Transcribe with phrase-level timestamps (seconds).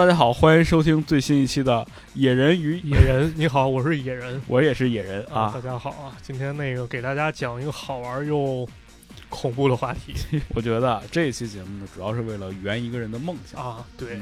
[0.00, 1.74] Hello，大家好，欢迎收听最新一期的
[2.14, 3.30] 《野人与野人》。
[3.36, 5.50] 你好，我是野人，我也是野人啊。
[5.52, 8.66] 大家好啊，今天那个给大家讲一个好玩又
[9.28, 10.14] 恐怖的话题。
[10.56, 13.84] 我觉得这一期节目呢，主要是为了圆一个人的梦想啊。
[13.98, 14.18] 对，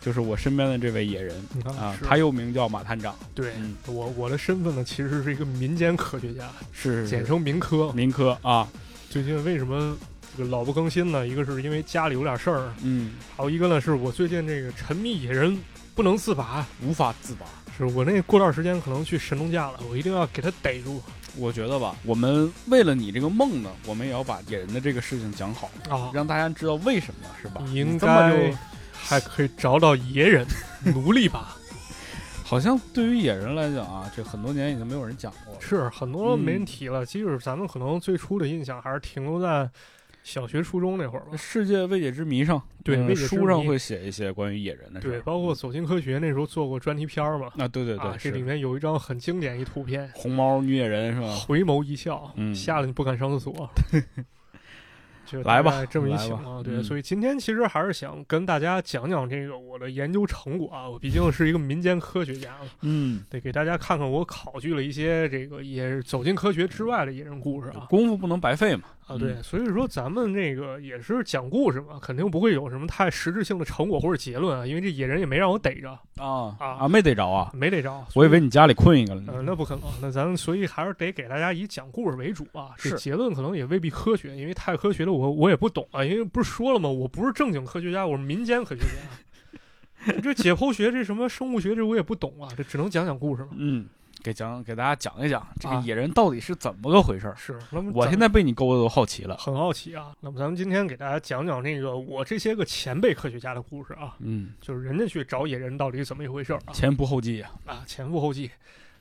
[0.00, 3.12] 就是我身边的这位野人啊，他又名叫马探长。
[3.34, 3.54] 对
[3.88, 7.90] 我，我的身份呢，其实是一个民间科学家，是简称民科。
[7.92, 8.68] 民科啊，
[9.10, 9.96] 最近为什么？
[10.38, 15.58] 这个老不更新呢，一个是因为家里有点事儿，嗯，还有一个呢是我最近这个沉迷野人
[15.96, 17.44] 不能自拔，无法自拔。
[17.76, 21.02] 是我那过段时间可能去神农架了，我一定要给他逮住。
[21.36, 27.60] 我觉得吧，我们为了你这个梦呢，我们也要把野人的这个事情讲好啊，让大家知道为什么，是吧？
[27.64, 28.52] 你应该
[28.92, 30.46] 还可以找到野人，
[30.84, 31.56] 奴隶吧。
[32.44, 37.04] 好像对于野人来讲啊，这很多年已经没有人讲过了，是很多没人提了。
[37.04, 39.68] 即使咱们可能最初的印象还是停留在。
[40.22, 51.34] 小学、初中那会儿吧，世界未解之谜上，对，书上会写一些关于野人的事，对，包括走进科学那时候做过专题片嘛，啊，对对对，这里面有一张很经典一图片，红毛女野人是吧？
[51.34, 53.70] 回眸一笑，吓得你不敢上厕所。
[55.44, 68.84] 来吧，这么一情况，对，所以今天其实还是想跟大家讲讲这个我的研究成果啊，我毕竟是一个民间科学家嘛，嗯，得给大家看看我考据了一些这个也走进科学之外的野人故事啊，功夫不能白费嘛。
[69.08, 79.32] 啊，对，所以说咱们那个也是讲故事嘛，肯定不会有什么太实质性的成果或者结论啊，因为这野人也没让我逮着啊啊啊，没逮着啊，没逮着，我以为你家里困一个了呢。
[79.42, 86.88] 那不可能，那咱们所以还是得给大家以讲故事为主啊，这结论可能也未必科学，因为太科学的我我也不懂啊，因为不是说了吗？
[86.88, 93.48] 我不是正经科学家，我是民间科学家， 这解剖学这什么生物学这我也不懂啊，这只能讲讲故事嘛。
[93.56, 93.86] 嗯。
[94.22, 97.36] 给讲给大家讲一讲这个野人到底是怎么个回事儿？
[97.36, 97.58] 是，
[97.94, 100.12] 我现在被你勾的都好奇了，很好奇啊。
[100.20, 104.16] 那么咱们今天给大家讲讲那个我这些个前辈科学家的故事啊。
[104.18, 106.72] 嗯，就是人家去找野人到底怎么一回事儿啊？
[106.72, 108.50] 前仆后继啊啊，前仆后继。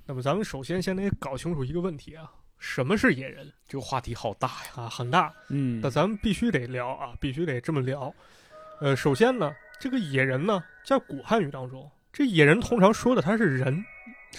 [0.06, 3.52] 那么咱们首先先得搞清楚一个问题啊，什么是野人？
[3.68, 5.34] 这个话题好大呀啊，很大。
[5.50, 8.14] 嗯，那咱们必须得聊啊，必须得这么聊。
[8.80, 13.84] 呃，首先呢，这个野人呢，在古汉语当中，这野人通常说的他是人。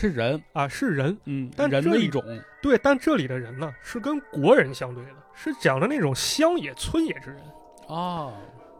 [0.00, 2.22] 是人啊，是人，嗯，但人的一种，
[2.62, 7.42] 对，但这里的人呢，是跟国人相对的，是讲的那种乡野、村野之人
[7.88, 8.32] 啊。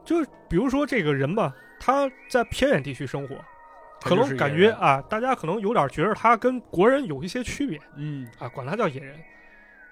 [0.05, 3.37] 就比如说这个人吧，他在偏远地区生活，
[4.01, 9.19] 可能感觉啊，大家可能有点觉得他跟国人有一些区别，嗯，啊，管他叫野人，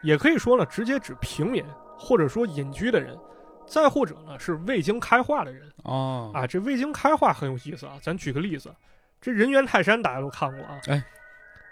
[0.02, 1.64] 也可以说呢，直接指平民
[1.98, 3.18] 或者说隐居的人，
[3.66, 6.30] 再或者呢是未经开化的人啊。
[6.32, 8.72] 啊，这未经开化很有意思啊，咱举个例子。
[9.18, 11.02] 这人猿泰山大家都看过啊，哎，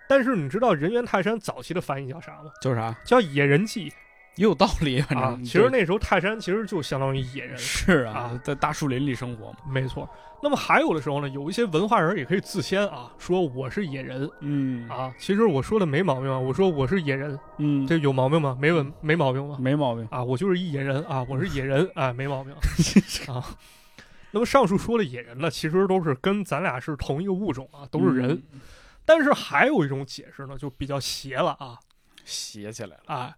[0.08, 2.50] 但是你知道人猿泰山早期的翻译叫啥吗？
[2.60, 2.94] 叫啥？
[3.04, 3.86] 叫野人记，
[4.36, 5.00] 也有道理。
[5.02, 9.58] 反正其实那时候泰山其实就相当于野人，是啊，在大树林里生活嘛。
[9.68, 10.08] 没错。
[10.42, 18.54] 那么还有的时候呢，有一些文化人也可以自谦啊，说我是野人，嗯啊，其实我说的没毛病啊，我说我是野人，嗯，这有毛病吗？
[18.60, 19.56] 没问没毛病吗？
[19.58, 22.52] 没毛病啊，我就是一野人啊，我是野人啊， 没毛病
[23.34, 23.42] 啊。
[24.32, 28.42] 那么上述说的野人呢，其实都是跟咱俩是同一个物种啊，都是人。
[29.04, 31.78] 但是还有一种解释呢，就比较邪了啊，
[32.24, 33.34] 邪起来了啊。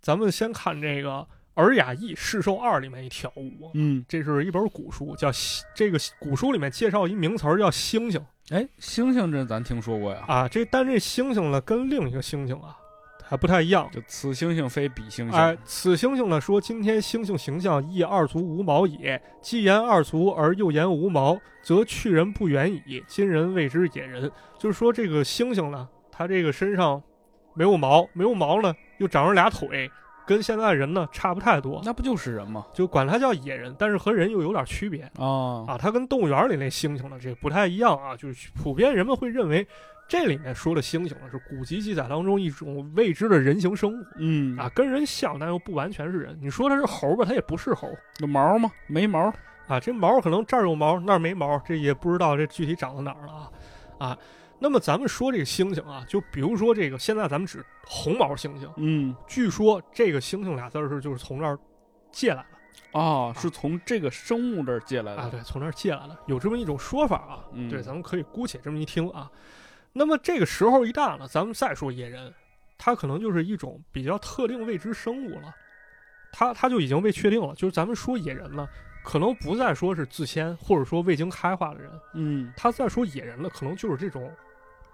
[0.00, 1.10] 咱们先看这个
[1.54, 5.30] 《尔雅易世寿二》里面一条物，嗯，这是一本古书，叫
[5.74, 8.24] 这个古书里面介绍一名词儿叫星星。
[8.50, 12.76] 哎，星星这咱听说过呀啊，这但这星星呢，跟另一个星星啊。
[13.22, 15.38] 还不太一样，就此星星非彼星星。
[15.38, 19.22] 哎，此星星呢说今天星星形象亦二足无毛也。
[19.40, 23.04] 既言二足而又言无毛，则去人不远矣。
[23.06, 24.28] 今人谓之野人。
[24.60, 27.02] 就是说这个猩猩呢，它这个身上
[27.54, 29.90] 没有毛，没有毛呢，又长着俩腿，
[30.26, 31.80] 跟现在人呢差不太多。
[31.82, 32.66] 那不就是人吗？
[32.74, 35.78] 就管它叫野人，但是和人又有点区别啊啊。
[35.78, 38.14] 它跟动物园里那猩猩呢这不太一样啊。
[38.14, 39.66] 就是普遍人们会认为。
[40.08, 46.36] 这里面说的猩猩呢，是古籍记载当中一种未知的人形生物，嗯啊，跟人像，但又不完全是人。
[46.42, 47.88] 你说它是猴吧，它也不是猴。
[48.18, 48.68] 有毛吗？
[48.88, 49.32] 没毛
[49.68, 53.50] 啊，这毛可能这儿有毛，那儿没毛，这也不知道这具体长到哪儿了啊
[53.98, 54.18] 啊。
[54.62, 61.58] 那么咱们说这个猩猩啊，就比如说这个，现在咱们指红毛猩猩，嗯，据说这个猩猩俩字儿是就是从这儿
[62.12, 62.44] 借来
[62.92, 69.30] 的啊，是从这个生物这儿借来的啊，对，从那儿借来的，有这么一种说法啊，对，咱们可以姑且这么一听啊。
[69.92, 72.32] 那么这个时候一大呢，咱们再说野人，
[72.76, 75.54] 它可能就是一种比较特定未知生物了，
[76.32, 77.54] 它它就已经被确定了。
[77.54, 78.68] 就是咱们说野人了，
[79.02, 84.30] 可能不再说是自先或者说未经开化的人，嗯，他再说野人了，可能就是这种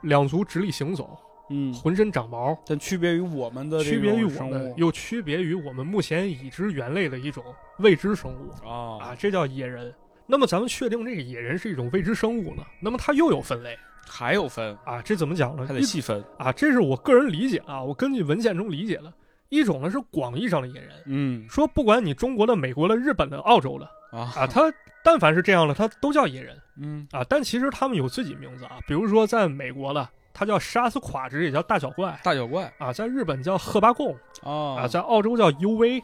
[0.02, 1.18] 两足直立行走，
[1.50, 7.42] 嗯，浑身长毛，但区别于我们的区别于我们，又区别于我们目前已知猿类的一种
[7.78, 9.94] 未知生物啊啊，这叫野人。
[10.26, 12.62] 那么咱们确定这个野人是一种未知生物呢？
[12.80, 15.00] 那么它又有分类，还有分啊？
[15.02, 15.66] 这怎么讲呢？
[15.66, 16.50] 还得细分啊？
[16.52, 19.12] 这是我个人理解啊，我根据文献中理解的。
[19.48, 24.32] 一种呢是广义上的野人，嗯，说不管你中国的、美国的、日本的、澳洲的啊。
[24.34, 24.72] 啊，他
[25.04, 27.06] 但凡是这样的，他都叫野人，嗯。
[27.10, 32.72] 啊，但其实他们有自己名字啊，比如说在美国的，他叫杀死垮直，也叫大脚怪，大脚怪。
[32.78, 36.02] 啊，在日本叫赫巴贡啊，啊，在澳洲叫 UV。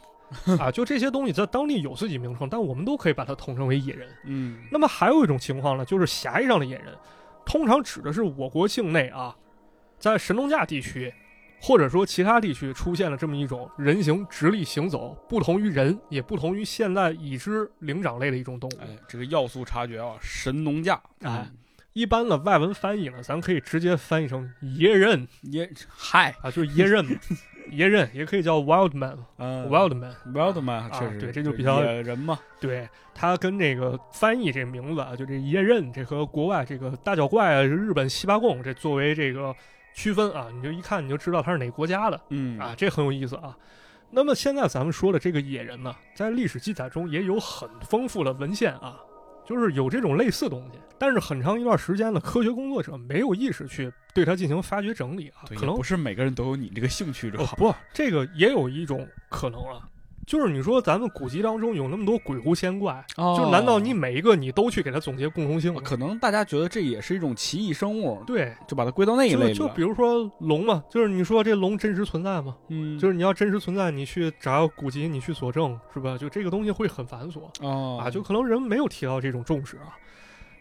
[0.59, 4.09] 啊，就这些东西在当地有自己名称，但我们都可以把它统称为野人。
[4.25, 6.87] 嗯，那么还有一种情况呢，就是狭义上的野人，
[7.45, 9.35] 通常指的是我国境内啊，
[9.99, 11.13] 在神农架地区，
[11.65, 18.73] 或者说其他地区出现了这么一种人形直立行走，不同于人，也不同于现在已知灵长类的一种动物。
[18.81, 21.01] 哎，这个要素察觉啊，神农架。
[21.21, 21.49] 哎，
[21.93, 25.25] 一般的外文翻译呢，咱可以直接翻译成野人。
[25.43, 27.11] 野嗨啊，就是野人嘛。
[27.71, 32.37] 野人也可以叫 wildman，wildman，wildman 确实，对，这就比较野人嘛。
[32.59, 39.55] 对，他跟这个翻译这名字啊，就这野人，这和国外这个大脚怪啊，日本西八贡这作为这个
[39.93, 43.55] 区分啊，你就一看你就知道它是哪个国家的，嗯啊，这很有意思啊。
[44.09, 48.99] 那么现在咱们说的这个野人呢，在历史记载中也有很丰富的文献啊。
[49.45, 55.43] 就是有这种类似东西，但是很长一段时间呢，科学工作者没有意识去对它进行发掘整理啊。
[55.49, 57.43] 可能不是每个人都有你这个兴趣的。
[57.57, 59.85] 不，这个也有一种可能啊。
[60.25, 65.81] 就是你说咱们古籍当中有那么多鬼狐仙怪，就难道你每一个你都去给它总结共同性吗？
[65.83, 72.55] 可能大家觉得这也是一种奇异生物，对，就把它归到那一类就比如说龙嘛，就是你说这龙真实存在吗？
[72.69, 76.17] 嗯，就是你要真实存在，你去找古籍，你去佐证，是吧？
[76.17, 79.97] 就这个东西会很繁琐啊，就可能人没有提到这种重视啊。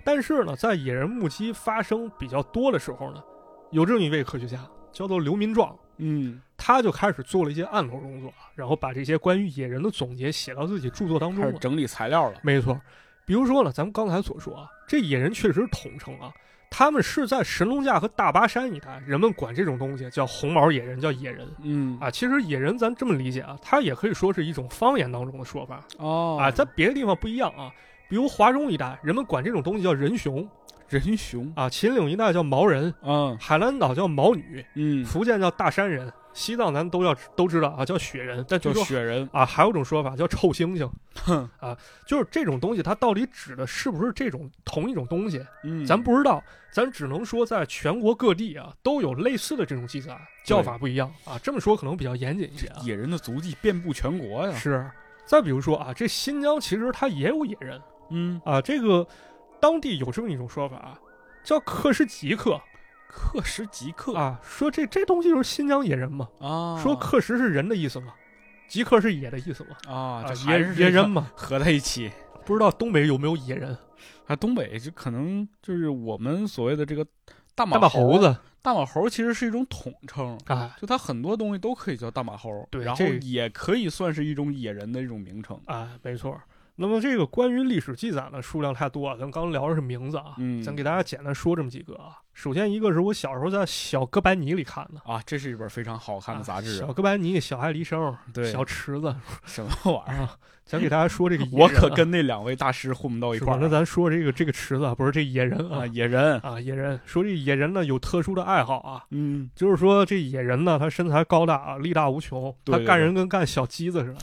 [0.04, 3.22] 但是呢，在野人目击发生比较多的时候呢，
[3.70, 4.58] 有这么一位科学家
[4.90, 5.76] 叫做刘民壮。
[5.98, 12.38] 嗯，他就开始做了一些案头工作，然后把这些关于野人的总结写到自己著作当中，开始整理材料了。
[12.40, 12.80] 没错，
[13.24, 16.32] 比如说呢，咱们刚才所说啊，这野人确实统称啊，
[16.70, 21.48] 他们是在神农架和大巴山一带，人们管这种东西叫红毛野人，叫野人。
[21.64, 26.38] 嗯啊，其实野人咱这么理解啊，它也可以说是一种方言当中的说法哦。
[26.40, 27.72] 啊，在别的地方不一样啊，
[28.08, 30.48] 比如华中一带，人们管这种东西叫人熊。
[30.88, 36.12] 人熊啊，秦岭一带叫毛人，嗯，海南岛叫毛女，嗯，福建叫大山人。
[36.34, 40.90] 西藏咱都要都知道啊，叫雪人，但叫雪人啊，还有一种说法叫臭猩猩，
[41.24, 41.76] 哼啊，
[42.06, 45.44] 就是这种东西，它到底指的是不是这种同一种东西？
[45.64, 46.42] 嗯，咱不知道，
[46.72, 51.38] 咱只能说在全国各地啊都有类似的这种记载，叫法不一样啊。
[51.42, 52.80] 这么说可能比较严谨一些啊。
[52.82, 54.54] 野人的足迹遍布全国呀。
[54.54, 54.90] 是，
[55.26, 57.80] 再比如说啊，这新疆其实它也有野人，
[58.10, 59.06] 嗯啊，这个
[59.60, 60.98] 当地有这么一种说法，
[61.44, 62.60] 叫克什吉克。
[63.12, 66.26] 克什吉克啊，说这这东西就是新疆野人嘛。
[66.40, 68.14] 啊，说克什是人的意思嘛，
[68.66, 69.92] 吉克是野的意思嘛。
[69.92, 72.10] 啊，野野人嘛，合在一起。
[72.44, 73.76] 不知道东北有没有野人？
[74.26, 77.06] 啊，东北就可能就是我们所谓的这个
[77.54, 80.38] 大马猴子，大马猴其实是一种统称。
[80.46, 85.60] 啊，就它很多东西都可以叫大马猴，对，然后也可以算是一种野人的一种名称。
[85.66, 86.40] 啊，没错。
[86.82, 92.18] 那么这个关于历史记载呢，数量太多啊，咱刚聊的是名字啊，嗯，咱给大家简单说这么几个啊。
[92.34, 100.28] 首先一个是我小时候在《小哥白尼》里看的啊，这是一本非常好看的杂志，《小哥白尼》、小爱丽生、对，小池子，什么玩意儿？
[100.64, 103.58] 咱给大家说这个， 我可跟那两位大师混不到一块儿。
[103.60, 106.98] 那咱说这个这个池子，不是这野人啊，野人啊，野人。
[107.04, 114.18] 说这野人呢有特殊的爱好啊，嗯，就是说这野人呢，他身材高大啊，力大无穷，他干人跟干小鸡子似的。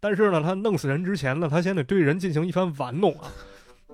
[0.00, 3.32] 但是呢，他弄死人之前呢，他先得对人进行一番玩弄啊。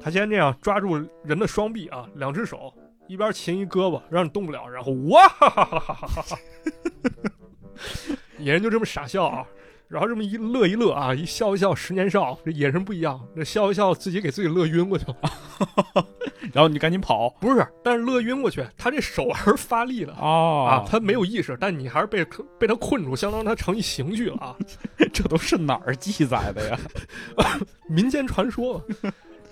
[0.01, 2.75] 他先这样抓住人的双臂啊，两只手
[3.07, 6.39] 一边擒一胳膊，让你动不了，然后哇哈哈哈哈哈哈，
[8.39, 9.47] 野人就这么傻笑啊，
[9.95, 12.37] 然后这么一乐一乐啊，一笑一笑十年少。
[12.45, 15.17] 这眼神不一样，这笑一笑自己给自己乐晕过去了，
[16.53, 22.27] 然后你赶紧跑，不是，但是乐晕过去，他这手还是发力的哦啊，他没有意识，但你还是被
[22.59, 24.57] 被他困住，相当于他成一刑具了啊。
[25.15, 26.79] 这都是哪儿记载的呀？
[27.89, 28.83] 民间传说。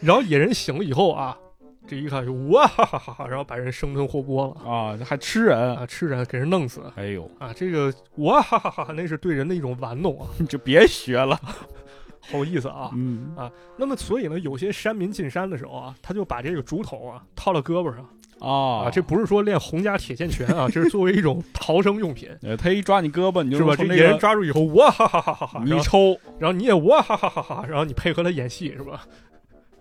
[0.00, 1.38] 然后野人醒了以后啊，
[1.86, 6.80] 这一看就哇哈哈哈，然后把人生吞活剥了啊，还吃人啊，吃人给人弄死。
[6.94, 11.38] 哎呦啊，这个哇哈哈哈，那是对人的一种玩弄啊， 你就别学了，
[12.30, 12.90] 好意思啊。
[12.94, 18.08] 嗯啊，那么所以呢，有些山民进山的时候啊，他就把这个竹筒啊套到胳膊上。
[18.40, 22.28] 啊这不是说练洪家铁线拳啊，这是作为一种逃生用品。
[22.42, 23.76] 呃，他一抓你胳膊，你是吧？
[23.76, 29.04] 这野人抓住以后，哇哈哈哈哈哈，你一抽，然后你也哇哈哈哈哈，然后你配合他演戏是吧？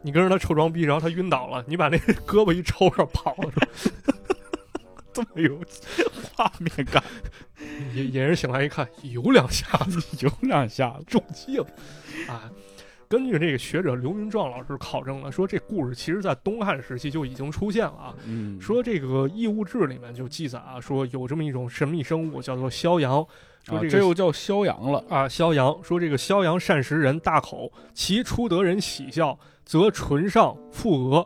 [0.01, 3.51] 你跟着他臭装逼，然后他晕倒了，你把那胳膊一抽，上跑了，
[5.13, 5.59] 这么有
[6.33, 7.03] 画面感。
[7.93, 11.67] 野野人醒来一看，有两下子，有两下子中计了
[12.27, 12.49] 啊！
[13.07, 18.15] 根据这个学者刘云壮老师考证了，说这故事其实在东汉时期就已经出现了啊。
[18.25, 23.25] 嗯，说这个《异物志》里面就记载啊，说有这么一种神秘生物叫做萧阳，
[23.65, 25.27] 说这这又叫萧阳了啊。
[25.27, 29.37] 萧阳说这个萧阳善食人，大口，其初得人喜笑，
[29.71, 31.25] 则唇上覆额，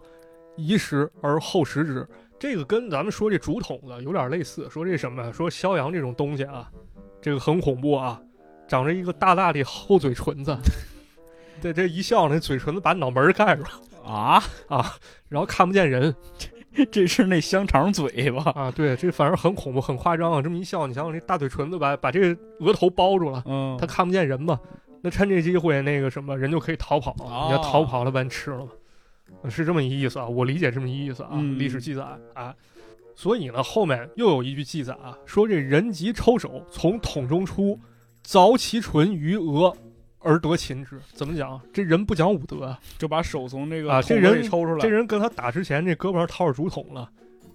[0.56, 2.08] 宜食而后食之。
[2.38, 4.70] 这个跟咱们说这竹筒子有点类似。
[4.70, 5.34] 说这什么？
[5.34, 6.72] 说肖阳这种东西啊，
[7.20, 8.22] 这个很恐怖啊，
[8.68, 10.56] 长着一个大大的厚嘴唇子。
[11.60, 13.70] 这这一笑，那嘴唇子把脑门盖住了
[14.08, 14.94] 啊啊，
[15.28, 16.48] 然后看不见人，这
[17.08, 18.52] 是那香肠嘴吧？
[18.56, 20.42] 啊，对，这反正很恐怖，很夸张啊。
[20.42, 24.60] 这么一笑，你想想，这大嘴唇子把把这个额头包住了，嗯，他看不见人嘛？
[25.02, 27.16] 那趁这机会，那个什么人就可以逃跑，
[27.48, 29.50] 你要逃跑了，把你吃了嘛？
[29.50, 32.04] 是这么一意思啊，我理解这么一意思啊，历史记载
[32.34, 32.54] 啊。
[33.16, 37.80] 所以呢，后面又有一句记载啊，说这人即抽手从桶中出，
[38.26, 39.74] 凿其唇于额。
[40.26, 41.62] 而得擒之，怎么讲？
[41.72, 44.80] 这人不讲武德啊，就把手从那个啊，这人抽出来。
[44.80, 47.08] 这人跟他打之前，这胳膊上套着竹筒了。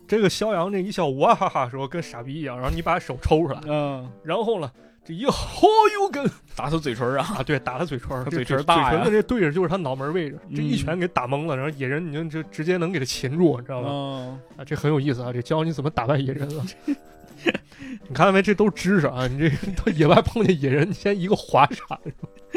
[0.06, 2.56] 这个肖阳这一笑，哇哈哈说跟傻逼一样。
[2.56, 4.70] 然后你把手抽出来，嗯，然后呢，
[5.04, 6.24] 这一吼又跟
[6.56, 11.56] 打他嘴唇啊啊， 对，打他嘴唇，嘴唇大嘴唇的这对着就是他脑门位置，这一拳给打懵了。
[11.56, 14.40] 然后野人你就就直接能给他擒住，你知道吗？
[14.56, 16.64] 啊，这很有意思啊，这教你怎么打败野人啊。
[18.08, 18.40] 你看到没？
[18.42, 19.26] 这都是知识啊！
[19.26, 21.98] 你这到野外碰见野人，你先一个滑铲。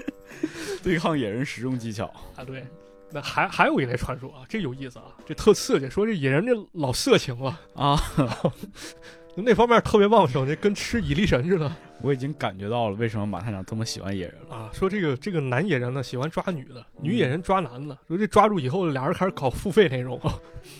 [0.84, 2.66] 对抗野人使用技巧啊，对，
[3.12, 7.98] 那还还有一类传说啊，这有意思啊，这特刺激，说这野人这老色情了啊。
[9.36, 11.72] 那方面特别旺盛，那跟吃蚁力神似的。
[12.02, 14.70] 我已经感觉到了为什么马探长这么喜欢野人了啊！
[14.74, 17.98] 说这个这个男野人呢喜欢抓女的，女野人抓男的。
[18.10, 20.20] 说这抓住以后，俩人开始搞付费内容。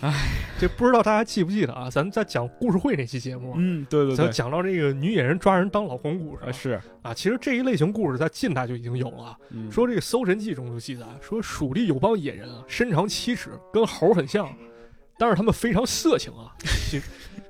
[0.02, 0.14] 哎，
[0.60, 1.90] 这不知道大家记不记得啊？
[1.90, 9.38] 咱在讲故事会那期节目，嗯，对对对，咱讲到这个女野人抓人当老公故事，是啊，其实这一类型故事在近代就已经有了。
[9.72, 14.54] 说这个《搜神记》中就记载，说蜀地有帮野人啊，身长七尺，跟猴很像，
[15.18, 17.02] 但是他们非常色情啊，喜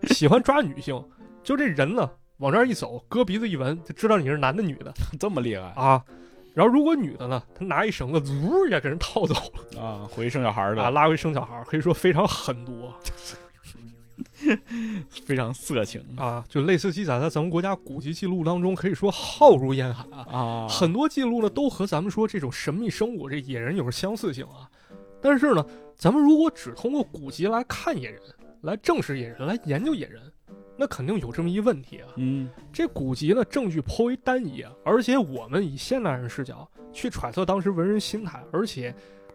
[0.10, 1.04] 喜欢抓女性。
[1.44, 6.02] 就这人呢，往这儿一走，割鼻子一闻，就知道你是男的女的， 这么厉害啊！
[6.54, 9.34] 然后如果女的呢，他拿一绳子，呜一下给人套走
[9.74, 12.90] 了啊，回生小孩的啊，拉回生小孩，可以说非常狠毒，
[15.26, 16.46] 非常色情啊！
[16.48, 20.68] 就类似记载在咱们国家古籍记录当中，可以说浩如烟海啊！
[20.70, 24.70] 很多记录呢，都和咱们说这种神秘生物这野人有着相似性啊。
[25.24, 25.66] 但是呢，
[25.96, 28.22] 咱们如果只通过古籍来看野人，
[28.62, 30.22] 来证实野人，来研究野人。
[30.76, 38.94] 那肯定有这么一问题啊，嗯，这古籍呢证据颇为单一，而且我们以现代人视角去揣测当时文人心态，而且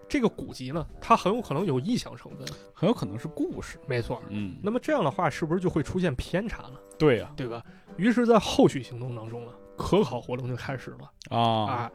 [0.09, 6.73] 这个古籍呢，它很有可能有臆想成分，很有可能是故事，没错，嗯，那么这样的话，是不是就会出现偏差了？
[6.99, 7.62] 对呀，对吧？
[7.97, 11.38] 于是，在后续行动当中呢，科考活动就开始了啊
[11.71, 11.92] 啊！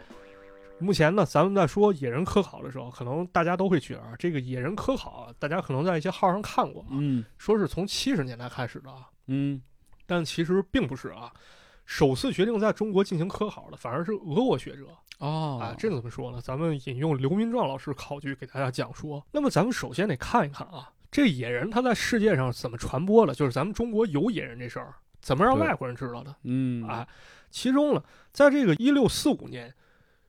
[0.84, 9.10] 目前呢，咱们在说野人科考的时候，可能大家都会觉得啊，这个野人科考，大家可能在一些号上看过，嗯，说是从七十年代开始的啊。
[9.28, 9.62] 嗯，
[10.06, 11.32] 但其实并不是啊，
[11.86, 14.88] 首次决定在中国进行科考的反而是俄国学者
[15.18, 15.30] 啊。
[15.60, 16.42] 啊，这怎么说呢？
[16.42, 19.26] 咱们引用刘云壮老师考据给大家讲说。
[19.32, 23.34] 那么咱们首先得看一看啊，这野人他在世界上怎么传播的？
[23.34, 26.36] 就是咱们中国有野人这事儿，怎么让外国人知道的？
[26.44, 27.08] 嗯啊，
[27.50, 29.74] 其中呢，在这个一六四五年，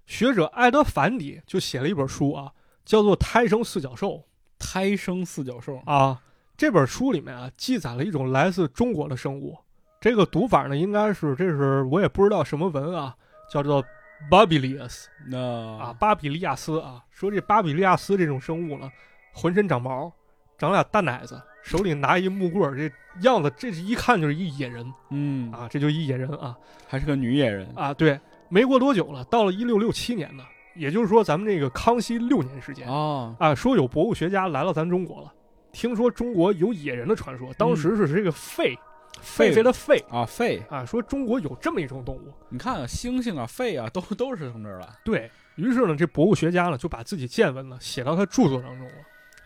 [0.06, 2.52] 学者艾德凡迪就写了一本书啊，
[2.84, 4.10] 叫做《胎生四脚兽》。
[4.58, 6.20] 胎生四脚兽啊。
[6.56, 9.58] 这本书里面啊，记载了一种来自中国的生物，
[10.00, 13.12] 这个读法呢，应该是这是我也不知道什么文啊，
[13.50, 13.84] 叫做
[14.30, 15.08] 巴比利亚斯。
[15.26, 15.36] 那
[15.78, 18.88] 啊，巴比利亚斯啊，说这巴比利亚斯这种生物呢，
[19.32, 20.12] 浑身长毛，
[20.56, 22.88] 长俩大奶子，手里拿一木棍，这
[23.28, 24.94] 样子，这是一看就是一野人。
[25.10, 26.56] 嗯啊，这就一野人啊，
[26.86, 27.92] 还是个女野人啊。
[27.92, 35.32] 对，没过多久了，到了一六六七年呢，也就是说咱们这个康熙六年时间啊啊，说有博物学家来到咱中国了。
[35.72, 38.78] 听说中国有野人的传说，当时是这个狒，
[39.20, 42.32] 狒狒的狒啊，狒啊，说中国有这么一种动物。
[42.48, 44.88] 你看啊，猩猩啊，狒啊，都 都是从这儿来。
[45.04, 48.94] 对于是呢，这博物学家呢就把自己见闻呢写到他著作当中了。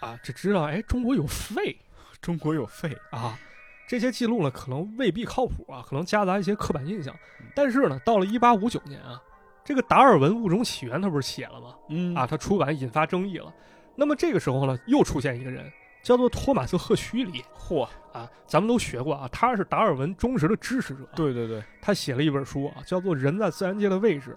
[0.00, 1.74] 啊，这知道哎，中国有狒，
[2.20, 3.38] 中国有狒啊，
[3.88, 7.12] 这些记录呢可能未必靠谱啊，可能夹杂一些刻板印象。
[7.56, 9.20] 但是呢，到了一八五九年啊，
[9.64, 11.74] 这个达尔文物种起源他不是写了吗？
[11.88, 13.52] 嗯啊，他出版引发争议了。
[13.96, 15.68] 那么这个时候呢，又出现一个人。
[16.00, 21.00] 叫做托马斯·赫胥黎，嚯啊，咱们都学过啊，他是达尔文忠实的支持者。
[21.14, 24.30] 对对对，他写了一本书啊，叫做《人在自然界的位置》。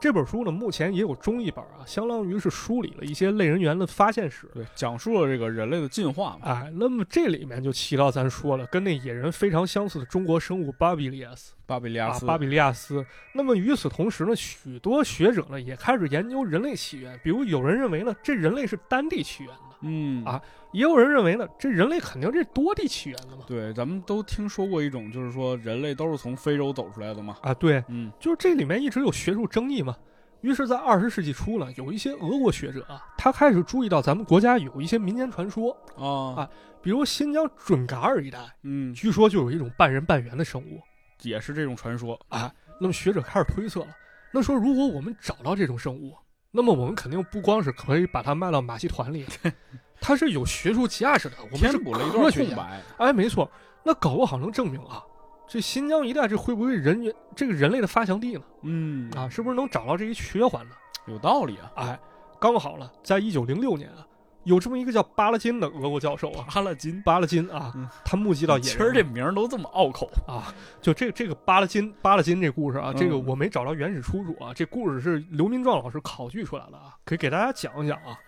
[0.00, 6.40] 这本书呢，目前也有中译本啊，相当于是梳理了一些类人猿的发现史，对，讲述了这个人类的进化嘛。
[6.42, 13.04] 哎，那么这里面就提到咱说了，跟那野人非常相似的中国生物巴比利亚斯，巴比利亚斯，巴比利亚斯。
[13.34, 20.40] 那么与此同时呢，许多学者呢也开始研究人类起源，比如有人认为呢，这人类是单地起源的，嗯啊，
[20.72, 23.44] 也有人认为呢，这人类肯定这多地起源的嘛。
[23.46, 27.36] 对，咱们都听说过一种，就是说人类都是从非洲走出来的嘛。
[27.42, 29.96] 啊，对，嗯，就是这里面一直有学术争议嘛。
[30.40, 40.80] 于是，在二十世纪初呢，有一些俄国学者啊，他开始注意到咱们国家有一些民间传说啊啊，比如新疆准噶尔一带，嗯，据说就有一种半人半猿的生物，
[41.22, 42.52] 也是这种传说啊。
[42.80, 43.88] 那么学者开始推测了，
[44.32, 46.14] 那说如果我们找到这种生物，
[46.50, 49.26] 那么我们肯定不光是可以把它卖到马戏团里，
[50.00, 51.36] 它是有学术价值的。
[51.52, 53.50] 我们是补了一段空白，哎，没错，
[53.84, 55.04] 那搞不好能证明啊。
[55.46, 58.42] 这新疆一带，这会不会人员这个人类的发祥地呢？
[58.62, 60.74] 嗯啊，是不是能找到这一缺环呢？
[61.06, 61.72] 有道理啊！
[61.76, 61.98] 哎，
[62.40, 64.06] 刚好了，在一九零六年啊，
[64.48, 67.72] 有这么一个叫巴拉金的俄国教授啊，巴拉金，巴拉金啊，
[68.04, 68.72] 他目击到野人。
[68.72, 70.52] 其实这名儿都这么拗口啊！
[70.80, 78.18] 就这这个巴拉金，巴拉金这故事啊，这个我没找着原始出处啊，这故事是刘明壮老师考据出来的啊，可以给大家讲一讲啊，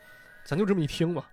[0.44, 1.24] 咱就这么一听吧。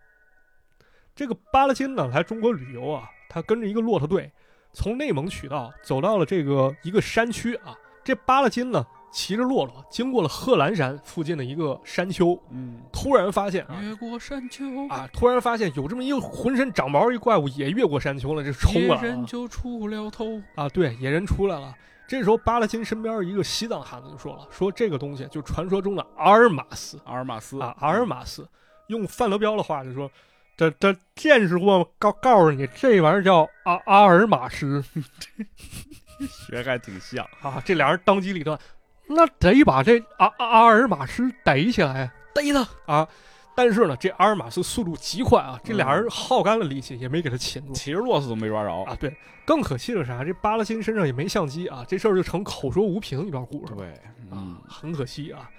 [1.13, 4.31] 这个巴拉金呢，来中国旅游啊，他跟着一个骆驼队。
[4.73, 14.87] 从内蒙渠道走到了这个一个山区啊，这巴拉金呢骑着骆驼经过了贺兰山附近的一个山丘，嗯，突然发现越过山丘。
[14.89, 20.41] 啊，突然发现有这么一个浑身长毛一怪物也越过山丘了，这冲了，野人就出了头。
[20.55, 21.73] 啊，对，野人出来了。
[22.07, 27.59] 这时候巴拉金身边一个西藏汉子就说了，说这个东西就传说中的阿尔马斯，阿尔马斯。
[27.61, 28.47] 啊，阿尔马斯，
[28.87, 30.09] 用范德彪的话就说。
[30.55, 34.83] 这这见识过告告诉你，这玩意儿叫阿阿尔马斯，
[36.47, 37.23] 学还挺像。
[37.43, 37.61] 啊！
[37.63, 38.57] 这俩人当机立断，
[39.07, 43.07] 那得把这阿阿尔马斯逮起来，逮他啊！
[43.55, 48.95] 但是呢，这阿尔马斯速度极快啊，这俩人耗干了力气也没给他擒住，骑着骆驼都没抓着啊！
[48.99, 50.23] 对，更可惜的是啥？
[50.23, 53.73] 这巴拉辛身上也没相机啊，这事儿就成口说无凭一段故事。
[53.75, 53.87] 对，
[54.29, 55.49] 啊，很可惜啊。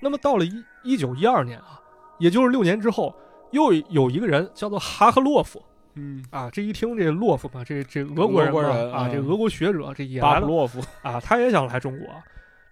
[0.00, 1.80] 那么到了一一九一二年啊，
[2.18, 3.14] 也就是六年之后。
[3.50, 12.06] 又有一个人叫做哈克洛夫，嗯啊，这一听这洛夫嘛，这这俄国人啊，这俄国学者这也来了，洛夫啊，他也想来中国。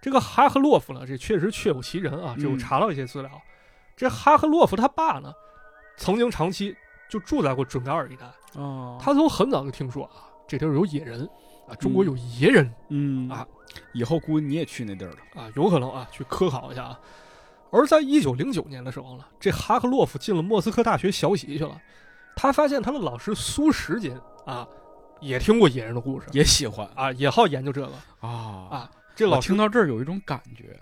[0.07, 3.43] 这个哈赫洛夫呢，这确实确有其人啊，这我查到一些资料。
[3.97, 5.33] 这哈赫洛夫他爸呢，
[5.97, 6.77] 曾经长期
[7.11, 11.29] 就住在过准噶尔一带哦，他从很早就听说啊，这地儿有野人
[11.69, 13.45] 啊，中国有野人，嗯啊，
[13.95, 17.01] 以后估计你也去那地儿了啊，有可能啊，去科考一下啊。
[17.73, 21.77] 而在一九零九年的时候呢，这哈克洛夫进了莫斯科大学学习去了。
[22.37, 24.65] 他发现他的老师苏什金啊，
[25.19, 28.29] 也听过野人的故事，也喜欢啊，也好研究这个啊
[28.71, 28.91] 啊。
[29.17, 30.79] 这老听到这儿有一种感觉，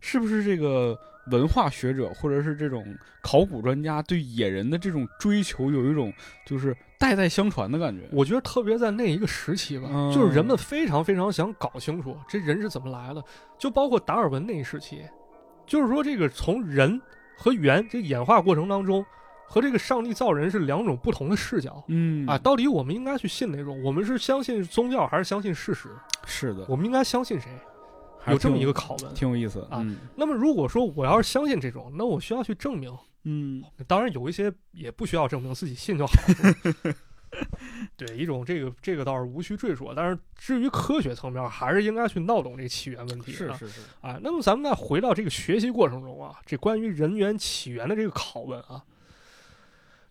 [0.00, 0.98] 是不是这个
[1.30, 6.12] 文化学者或者是这种考古专家对野人的这种追求有一种
[6.46, 8.08] 就是代代相传的感觉？
[8.12, 13.22] 我觉得特别在那一个时期吧，就是人们非常非常想搞清楚这人是怎么来的，
[13.58, 15.02] 就包括达尔文那一时期。
[15.64, 17.00] 就是说，这个从人
[17.36, 19.04] 和猿这演化过程当中，
[19.46, 21.82] 和这个上帝造人是两种不同的视角。
[21.86, 23.80] 嗯啊，到底我们应该去信哪种？
[23.82, 25.88] 我们是相信宗教还是相信事实？
[26.26, 27.48] 是的，我们应该相信谁？
[28.28, 29.84] 有这么一个拷问，挺有意思啊。
[30.16, 32.96] 那么如果说我要是相信这种，那我需要去证明。
[33.24, 36.12] 嗯，当然有一些也不需要证明，自己信就好。
[37.96, 43.32] 对，一种这个这个倒是无需赘述，但是至于科学层面，还是应该去闹懂这起源问题。
[43.32, 48.84] 是是是，啊，那么咱们再回到这个学习过程中啊，这关于人员起源的这个拷问啊，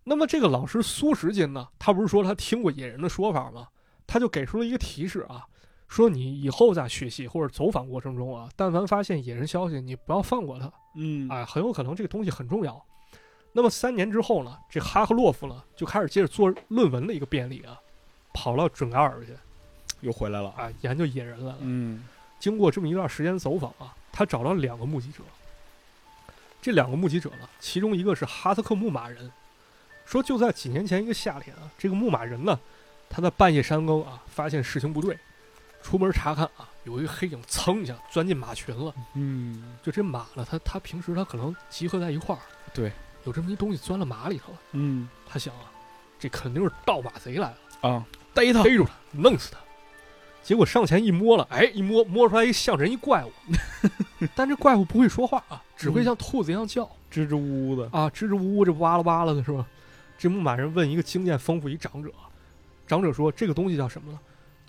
[0.03, 3.67] 那么这个老师苏时金呢，他不是说他听过野人的说法吗？
[4.07, 5.45] 他就给出了一个提示啊，
[5.91, 10.71] 说你以后在学习或者走访过程中啊，但凡发现野人消息，你不要放过他。
[10.95, 12.81] 嗯，哎，很有可能这个东西很重要。
[13.51, 17.77] 那么三年之后呢，这哈克洛夫呢就开始接着做论文的一个便利啊，
[18.33, 19.35] 跑到准噶尔去，
[19.99, 21.57] 又回来了啊，研究野人来了。
[21.59, 22.05] 嗯，
[22.39, 25.21] 经过这么一段时间走访啊，他找到两个目击者。
[26.61, 29.29] 这两个目击者呢，其中一个是哈萨克牧马人，
[30.05, 32.57] 说就在几年前一个夏天啊，这个牧马人呢，
[33.09, 35.19] 他在半夜山沟啊，发现事情不对，
[35.81, 38.93] 出门查看啊，有一个黑影蹭一下钻进马群了。
[39.15, 42.41] 嗯，就这马呢，它它平时它可能集合在一块儿。
[42.73, 42.91] 对。
[43.23, 45.71] 有这么一东西钻了马里头了，嗯，他想啊，
[46.17, 49.59] 这肯定是盗马贼来了啊，逮他，逮住他，弄死他。
[50.41, 53.31] 结果上前一摸了，哎，一摸摸出来一像人一怪物，
[54.33, 59.63] 但这怪物不会说话啊，只会像兔子一样叫，支支吾吾的啊，支支吾吾这哇啦哇啦的是吧？
[60.17, 62.09] 这牧马人问一个经验丰富一长者，
[62.87, 64.19] 长者说这个东西叫什么呢？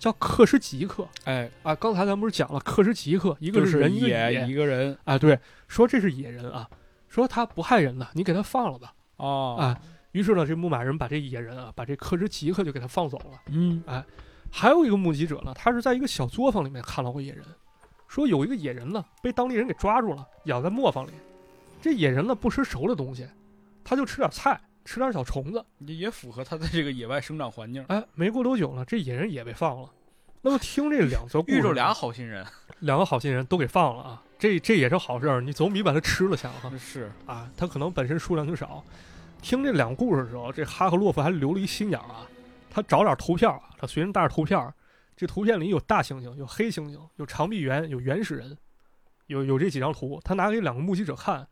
[0.03, 1.07] 叫克什吉克。
[1.23, 5.39] 哎啊，刚才咱们不是讲了克什吉克，一个是人，野，一个人啊，对，
[5.69, 6.69] 说这是野人啊，
[7.07, 8.93] 说他不害人的，你给他放了吧。
[9.15, 9.79] 哦啊，
[10.11, 13.39] 于是呢，这牧马人把这野人啊，把这克什吉克就给他放走了。
[13.47, 14.03] 嗯，哎，
[14.51, 17.45] 还有一个目击者呢，他是在一个小作坊里面看到过野人，
[18.09, 21.11] 说有一个野人呢被当地人给抓住了，养在磨坊里。
[21.81, 23.25] 这野人呢不吃熟的东西，
[23.85, 24.59] 他就吃点菜。
[24.85, 27.83] 吃点小虫子，也也符合他在这个野外生长环境。
[27.87, 29.89] 哎，没过多久呢，这野人也被放了。
[30.41, 32.45] 那么听这两则故事，遇着俩好心人，
[32.79, 34.23] 两个好心人都给放了啊！
[34.37, 36.69] 这这也是好事儿，你总比把它吃了强哈。
[36.77, 38.83] 是啊，他可能本身数量就少。
[39.41, 42.27] 听这两个故事的时候，这哈克洛夫还留了一心眼儿啊，
[42.69, 44.73] 他找点图片啊，他随身带着图片，
[45.15, 48.57] 这图片里有大猩猩，有黑猩猩，有长臂猿，有原始人，
[49.27, 51.47] 有有这几张图，他拿给两个目击者看，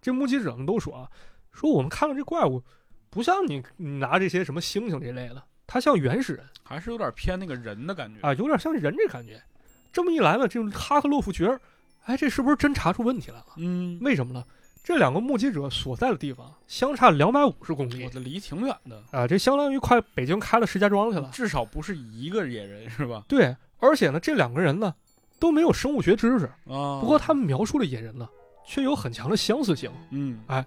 [0.00, 1.10] 这目击者们都说啊。
[1.52, 2.62] 说我们看到这怪物，
[3.10, 9.42] 不像你你拿这些什么猩猩这类的，它像原始人，还是有点偏那个人的感觉啊，有点像人这感觉。
[9.92, 11.60] 这么一来呢，这哈克洛夫觉得，
[12.04, 13.46] 哎，这是不是真查出问题来了？
[13.56, 14.44] 嗯，为什么呢？
[14.82, 21.28] 这两个目击者所在的地方相差两百五十公里，我的离挺远的啊，这相当于快北京开了石家庄去了。
[21.32, 23.22] 至少不是一个野人是吧？
[23.28, 24.94] 对，而且呢，这两个人呢
[25.38, 28.26] 都没有生物学知识啊，不过他们描述的野人呢
[28.64, 29.90] 却有很强的相似性。
[30.10, 30.64] 嗯，哎。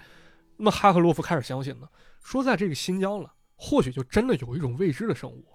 [0.58, 1.88] 那么哈克洛夫开始相信呢，
[2.22, 5.46] 说在这个新疆了，或许就真的有一种未知的生物，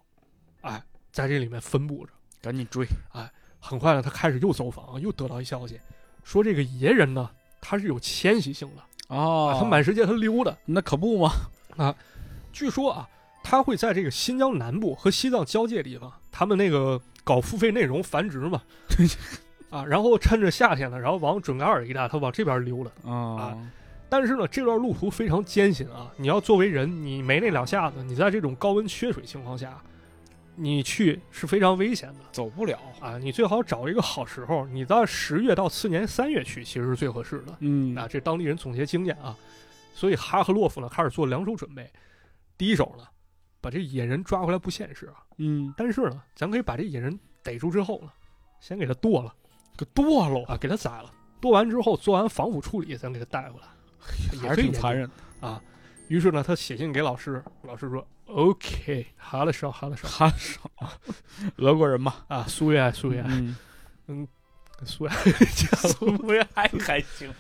[0.60, 2.12] 哎，在这里面分布着。
[2.40, 2.86] 赶紧追！
[3.12, 5.80] 哎，很快呢，他开始又走访，又得到一消息，
[6.22, 7.28] 说这个野人呢，
[7.60, 11.32] 他是有迁徙性的哦，他满世界他溜达，那可不吗？
[11.76, 11.92] 啊，
[12.52, 13.08] 据说啊，
[13.42, 18.62] 他会在这个新疆南部和西藏交界地方，他们那个搞付费内容繁殖嘛，
[19.70, 23.58] 啊，然后趁着夏天呢，然后往准噶尔一带，他往这边溜达啊。
[24.10, 26.10] 但是呢，这段路途非常艰辛啊！
[26.16, 29.80] 你要作为人，你没那两下子，你在这种高温缺水情况下，
[30.56, 33.18] 你去是非常危险的，走不了啊！
[33.18, 37.54] 你最好找一个好时候，你在十月到次年三月去，其实是最合适的。
[37.60, 39.36] 嗯，啊，这当地人总结经验啊，
[39.94, 41.90] 所以哈赫洛夫呢开始做两手准备。
[42.56, 43.04] 第一手呢，
[43.60, 48.10] 把这野人抓回来不现实啊，嗯，但是呢，咱可以把这野人逮住之后呢，
[48.58, 49.34] 先给他剁了，
[49.76, 53.66] 给剁了啊，给他宰了，剁完之后做完防腐处理，咱给他带回来。
[54.40, 55.60] 还是挺残忍啊！
[56.08, 60.70] 于是呢，他写信给老师，老师说：“OK，哈了少，哈了少，哈了少，
[61.56, 63.56] 俄国人嘛啊，苏维埃，苏维埃，嗯
[64.06, 64.28] 嗯，
[64.84, 65.16] 苏维埃，
[65.88, 67.30] 苏维埃还行。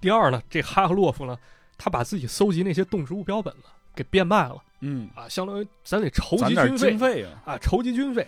[0.00, 1.38] 第二呢，这哈克洛夫呢，
[1.76, 3.64] 他把自己搜集那些动植物标本呢
[3.94, 8.26] 给变卖了，嗯啊，相当于咱得筹集军费，费啊，啊，筹集军费，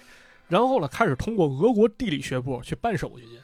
[0.49, 3.41] 然后呢，开始通过俄国地理学部去办手续去。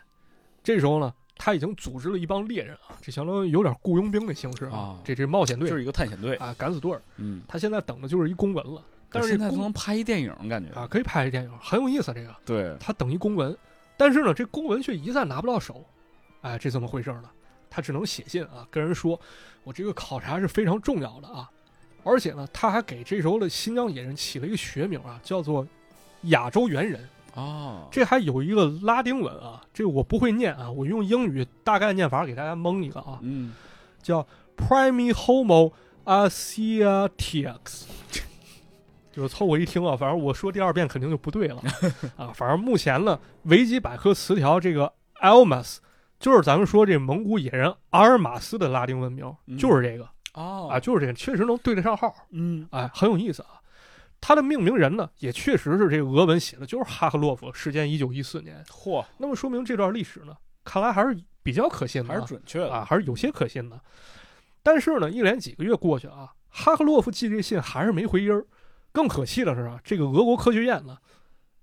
[0.63, 1.15] 这时候呢。
[1.45, 4.97] 他已经组织了一帮猎人啊，这相当于有点雇佣兵的形式啊。
[5.03, 7.03] 这这冒险队就是一个探险队啊，敢死队儿。
[7.17, 8.81] 嗯，他现在等的就是一公文了。
[9.11, 12.13] 但是现在能拍一电影，感觉啊，可以拍一电影，很有意思。
[12.15, 13.59] 这个对，他等一公文，
[13.97, 15.85] 但是呢，这公文却一再拿不到手。
[16.43, 17.25] 哎，这怎么回事呢？
[17.69, 19.21] 他只能写信啊，跟人说，
[19.65, 21.51] 我这个考察是非常重要的啊，
[22.05, 25.67] 而且呢，他还给这时候的新疆野人起了一个学名啊，叫做
[26.27, 27.01] 亚洲猿人。
[27.35, 33.55] 哦，这还有一个拉丁文啊，这个我不会念啊，我用英语大概念法给大家蒙一个啊，嗯，
[34.03, 35.73] 叫 Primi Homo
[36.05, 37.85] Asiatics，
[39.13, 41.63] 就是凑合一听啊，反正我说第二遍肯定就不对了。
[42.17, 45.79] 啊，反正目前呢，维基百科词条这个 Almas
[46.19, 49.25] 就是咱们说这蒙古野人阿尔马斯的拉丁文名，
[49.59, 50.09] 就是这个。
[50.35, 53.61] 哦，啊，就是这个，确实能对得上号，嗯，哎，很有意思啊。
[54.23, 58.65] 他的命名人呢，也确实是这个俄文写的，就是哈克洛夫，时间一九一四年。
[58.71, 63.79] 嚯，那么说明这段历史呢，看来还是比较可信的，还是准确的啊，还是有些可信的。
[64.63, 68.47] 但是呢，一连几个月过去啊，哈克洛夫寄这信还是没回音儿。
[68.93, 70.97] 更可气的是啊，这个俄国科学院呢，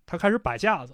[0.06, 0.94] 他开始摆架子，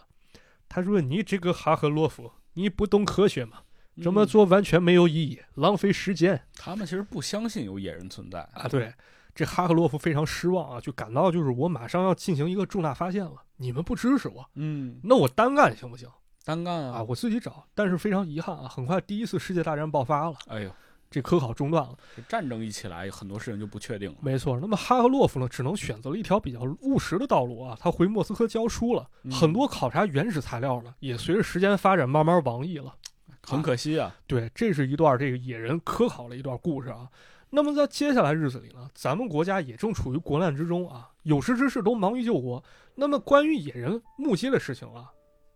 [0.69, 3.60] 他说：“你这个哈克洛夫，你不懂科学吗？
[4.04, 8.93] 这么做完全没有意义，浪费时间。”他们其实不相信有野人存在啊，对。
[9.36, 16.10] 这哈克洛夫非常失望啊，就感到就是我马上要进行一个重大发现了，你们不支持我，嗯，那我单干行不行？
[16.45, 17.65] 单干啊，我自己找。
[17.74, 20.71] 但是非常遗憾啊，很快第一次世界大战爆发了，哎呦，
[21.12, 21.98] 这科考中断了。
[22.15, 24.17] 这战争一起来，很多事情就不确定了。
[24.21, 32.95] 没错，那么哈克洛夫呢，只能选择了一条比较务实的道路啊，他回莫斯科教书了，很多考察原始材料呢，也随着时间发展慢慢亡佚了，
[33.41, 34.15] 很可惜啊。
[34.28, 37.10] 对，这是一段这个野人科考的一段故事啊。
[37.56, 42.62] 那么在接下来日子里呢，咱们国家也正处于国难之中啊，有识之士都忙于救国。
[42.96, 45.10] 那么关于野人目击的事情啊，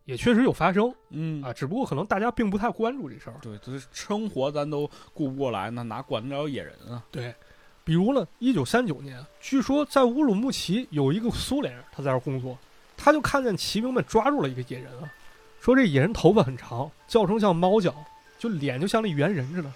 [0.05, 3.35] 也确实有发生，嗯啊，只不过可能大家并不太关注这事儿。
[3.41, 7.03] 对，这生活咱都顾不过来，那哪管得了野人啊？
[7.11, 7.35] 对，
[7.83, 12.57] 比如呢，一九三九年，据说在乌鲁木齐有一个苏联人，他在这儿工作，
[12.95, 15.11] 他就看见骑兵们抓住了一个野人啊，
[15.59, 17.93] 说这野人头发很长，叫声像猫叫，
[18.37, 19.69] 就脸就像那猿人似的。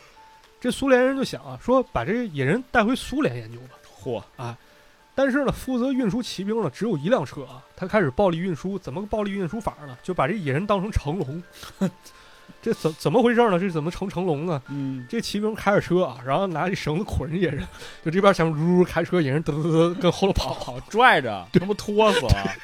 [0.63, 3.75] 这苏联人就想啊，说把这野人带回苏联研究吧。
[4.01, 4.57] 嚯啊！
[5.13, 9.97] 但是呢，负责运输骑兵的只有一辆车啊，他开始暴力运输，怎么个暴力运输法呢？
[10.01, 11.43] 就把这野人当成成龙。
[12.61, 13.59] 这怎怎么回事呢？
[13.59, 14.61] 这怎么成成龙呢？
[14.69, 17.67] 嗯，这骑兵开着车啊，然后拿这绳子捆着野人，
[18.05, 22.55] 就这边想呜呜开车，野人嘚嘚嘚跟后头跑跑拽着，这不拖死了？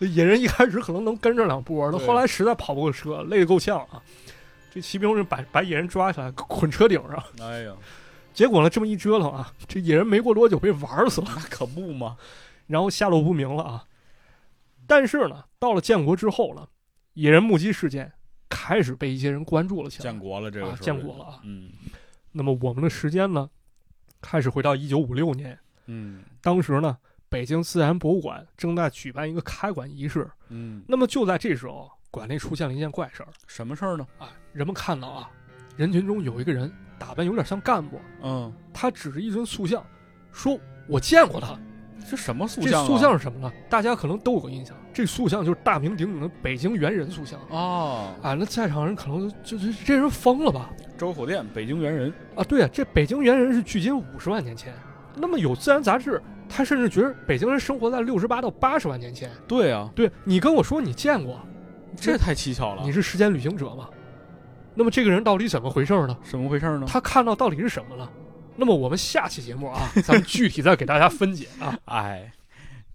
[0.08, 4.00] 野人一开始可能能跟着两波，他后来实在跑不过车，累得够呛啊。
[4.76, 7.24] 这骑兵是把把野人抓起来捆车顶上。
[7.40, 7.74] 哎呀，
[8.34, 11.28] 结果呢，这么一折腾啊，这野人没过多久被玩死了。
[11.34, 12.18] 那可不嘛，
[12.66, 13.86] 然后下落不明了啊。
[14.86, 16.68] 但是呢，到了建国之后了，
[17.14, 18.12] 野人目击事件。
[18.50, 21.40] 开始被一些人关注了起来，建国了这个，建国了啊。
[21.42, 21.70] 嗯，
[22.32, 23.48] 那么我们的时间呢，
[24.20, 25.58] 开始回到一九五六年。
[25.86, 26.98] 嗯，当时呢，
[27.30, 30.30] 北京自然博物馆正在举办一个开馆仪式。
[30.50, 33.28] 嗯，那么就在这时候，馆内出现了一件怪事儿。
[33.46, 34.06] 什么事儿呢？
[34.18, 35.30] 啊，人们看到啊，
[35.76, 38.00] 人群中有一个人打扮有点像干部。
[38.22, 39.84] 嗯，他指着一尊塑像，
[40.32, 41.58] 说：“我见过他。”
[42.08, 42.70] 这什么塑像？
[42.70, 43.52] 这塑像是什么呢？
[43.68, 48.14] 大家可能都有个印象，这塑像就是大名鼎鼎的北京猿人塑像哦！
[48.22, 50.70] 啊，那在场人可能就就这人疯了吧？
[50.96, 54.72] 周口店北京猿人啊，对啊，这北京猿人是距今五十万年前。
[55.16, 59.30] 那么有自然杂志，他甚至觉得北京人生活在六十八到八十万年前。
[59.48, 61.40] 对啊，对你跟我说你见过，
[61.96, 62.82] 这太蹊跷了。
[62.84, 63.88] 你是时间旅行者吗？
[64.74, 66.16] 那么这个人到底怎么回事呢？
[66.22, 66.86] 怎么回事呢？
[66.86, 68.10] 他看到到底是什么了？
[68.56, 71.78] 那么我们下期节目啊，咱们 具体再给大家分解啊。
[71.86, 72.32] 哎。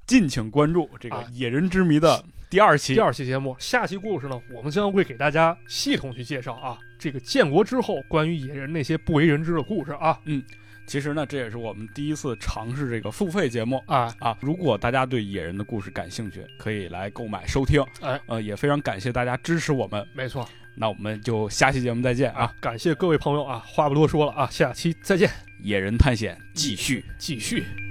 [0.08, 2.96] 敬请关注这个《野人之谜》的第二期。
[2.96, 10.20] 第二期节目，下期故事呢，我们将会给大家系统去介绍啊，这个建国之后关于野人那些不为人知的故事啊。
[10.26, 10.44] 嗯，
[10.88, 14.38] 其实呢，这也是我们第一次尝试这个付费节目啊啊！
[14.41, 17.82] 如果大家对野人的故事感兴趣，可以来购买收听。
[18.02, 20.06] 哎，呃，也非常感谢大家支持我们。
[20.13, 22.54] 没错，那我们就下期节目再见啊！
[22.60, 25.30] 感谢各位朋友啊，话不多说了啊，下期再见，
[25.62, 27.91] 野人探险继续继续。